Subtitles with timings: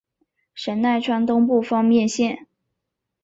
[0.55, 2.47] 神奈川东部方面线。